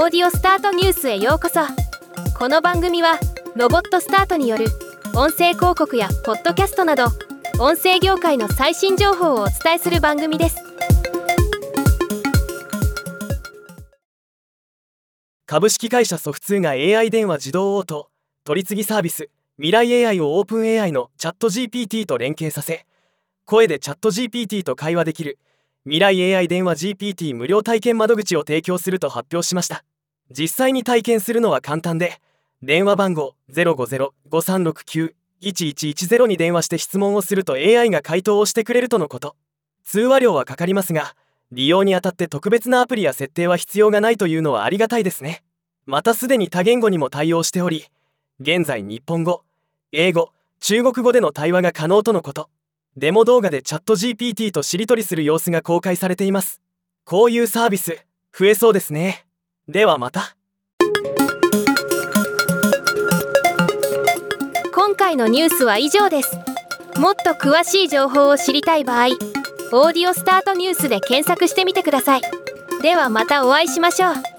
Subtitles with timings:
[0.00, 1.58] オーディオスタートニュースへようこそ。
[2.38, 3.18] この番組は
[3.56, 4.66] ロボットスタートによる
[5.12, 7.06] 音声広告やポッドキャストなど
[7.58, 10.58] 音声業界の最新情報をお伝えする番組です。
[15.46, 18.08] 株式会社ソフツーが AI 電話自動応答
[18.44, 22.86] 取り次ぎサービス未来 AI をオープン AI のチャット GPT と連携させ
[23.46, 25.38] 声でチャット GPT と会話できる
[25.88, 29.84] 未来 AI 電話 GPT 無料体験窓口を提供すると発表しました。
[30.30, 32.20] 実際に体験するのは簡単で
[32.62, 39.34] 電話番号050-5369-1110に電話して質問をすると AI が回答をしてくれるとのこと。
[39.82, 41.16] 通話料はかかりますが
[41.52, 45.42] 利用にあたって特別なアプリや設定は必要がないというのはありがたいですね。
[45.86, 47.86] またすでに多言語にも対応しており
[48.40, 49.42] 現在日本語
[49.92, 52.50] 英語中国語での対話が可能とのこと。
[52.98, 56.60] デモ動画でチャット GPT としりとりする様子が公開されています。
[57.04, 57.96] こういうサービス
[58.36, 59.24] 増えそうですね。
[59.68, 60.36] ではまた。
[64.74, 66.36] 今回のニュースは以上です。
[66.98, 69.06] もっと詳しい情報を知りたい場合
[69.70, 72.22] 「オーディオスタートニュース」で検索してみてください。
[72.82, 74.37] ではまたお会いしましょう。